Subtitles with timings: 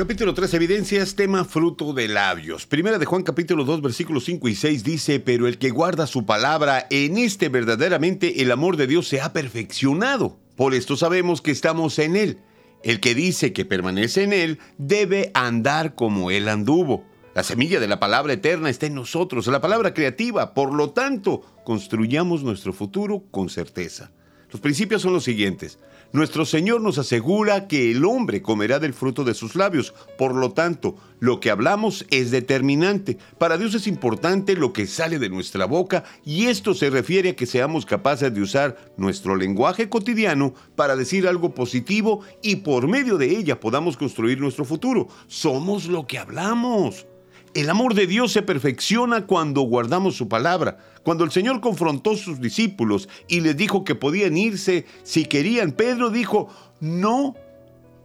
[0.00, 2.64] Capítulo 3, Evidencias, tema fruto de labios.
[2.64, 6.24] Primera de Juan capítulo 2, versículos 5 y 6 dice, pero el que guarda su
[6.24, 10.38] palabra, en este verdaderamente el amor de Dios se ha perfeccionado.
[10.56, 12.38] Por esto sabemos que estamos en Él.
[12.82, 17.04] El que dice que permanece en Él debe andar como Él anduvo.
[17.34, 20.54] La semilla de la palabra eterna está en nosotros, la palabra creativa.
[20.54, 24.12] Por lo tanto, construyamos nuestro futuro con certeza.
[24.50, 25.78] Los principios son los siguientes.
[26.12, 29.94] Nuestro Señor nos asegura que el hombre comerá del fruto de sus labios.
[30.18, 33.16] Por lo tanto, lo que hablamos es determinante.
[33.38, 37.36] Para Dios es importante lo que sale de nuestra boca y esto se refiere a
[37.36, 43.16] que seamos capaces de usar nuestro lenguaje cotidiano para decir algo positivo y por medio
[43.16, 45.06] de ella podamos construir nuestro futuro.
[45.28, 47.06] Somos lo que hablamos.
[47.52, 50.78] El amor de Dios se perfecciona cuando guardamos su palabra.
[51.02, 55.72] Cuando el Señor confrontó a sus discípulos y les dijo que podían irse si querían,
[55.72, 57.34] Pedro dijo, no,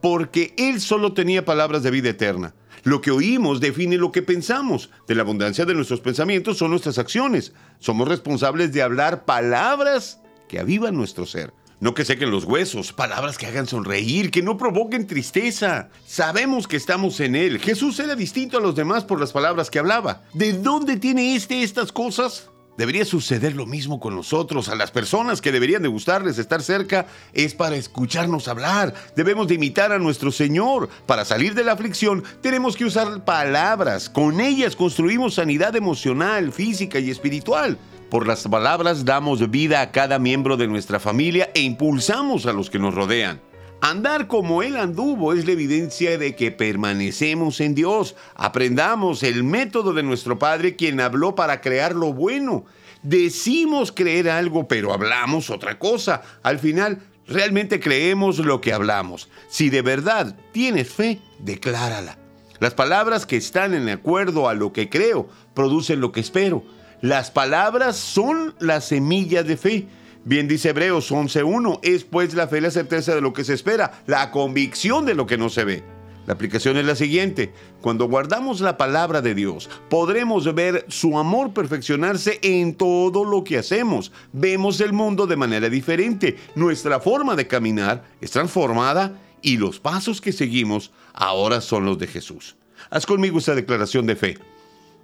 [0.02, 2.56] porque Él solo tenía palabras de vida eterna.
[2.84, 4.90] Lo que oímos define lo que pensamos.
[5.08, 7.54] De la abundancia de nuestros pensamientos son nuestras acciones.
[7.78, 11.54] Somos responsables de hablar palabras que avivan nuestro ser.
[11.80, 15.90] No que sequen los huesos, palabras que hagan sonreír, que no provoquen tristeza.
[16.06, 17.59] Sabemos que estamos en Él.
[17.59, 20.22] Jesús era distinto a los demás por las palabras que hablaba.
[20.34, 22.50] ¿De dónde tiene este estas cosas?
[22.78, 24.67] Debería suceder lo mismo con nosotros.
[24.67, 28.94] A las personas que deberían de gustarles estar cerca es para escucharnos hablar.
[29.16, 30.89] Debemos de imitar a nuestro Señor.
[31.06, 34.10] Para salir de la aflicción tenemos que usar palabras.
[34.10, 37.78] Con ellas construimos sanidad emocional, física y espiritual.
[38.09, 42.70] Por las palabras damos vida a cada miembro de nuestra familia e impulsamos a los
[42.70, 43.42] que nos rodean.
[43.81, 48.16] Andar como Él anduvo es la evidencia de que permanecemos en Dios.
[48.36, 52.66] Aprendamos el método de nuestro Padre quien habló para crear lo bueno.
[53.02, 56.22] Decimos creer algo, pero hablamos otra cosa.
[56.43, 59.30] Al final, realmente creemos lo que hablamos.
[59.49, 62.17] Si de verdad tienes fe, declárala.
[62.60, 66.64] Las palabras que están en acuerdo a lo que creo producen lo que espero.
[67.02, 69.88] Las palabras son la semilla de fe.
[70.23, 74.02] Bien dice Hebreos 11.1, es pues la fe la certeza de lo que se espera,
[74.08, 75.84] la convicción de lo que no se ve.
[76.26, 81.54] La aplicación es la siguiente, cuando guardamos la palabra de Dios, podremos ver su amor
[81.54, 84.11] perfeccionarse en todo lo que hacemos.
[84.34, 90.20] Vemos el mundo de manera diferente, nuestra forma de caminar es transformada y los pasos
[90.20, 92.55] que seguimos ahora son los de Jesús.
[92.89, 94.39] Haz conmigo esta declaración de fe.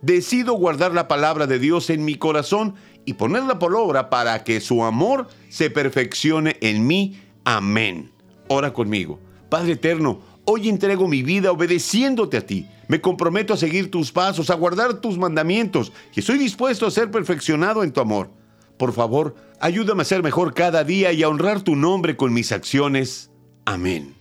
[0.02, 2.76] Decido guardar la palabra de Dios en mi corazón
[3.06, 7.20] y ponerla por obra para que su amor se perfeccione en mí.
[7.44, 8.12] Amén.
[8.48, 9.20] Ora conmigo.
[9.50, 12.68] Padre eterno, hoy entrego mi vida obedeciéndote a ti.
[12.88, 17.12] Me comprometo a seguir tus pasos, a guardar tus mandamientos y estoy dispuesto a ser
[17.12, 18.30] perfeccionado en tu amor.
[18.78, 22.52] Por favor, ayúdame a ser mejor cada día y a honrar tu nombre con mis
[22.52, 23.30] acciones.
[23.66, 24.21] Amén.